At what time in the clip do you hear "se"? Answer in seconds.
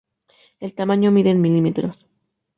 1.11-1.13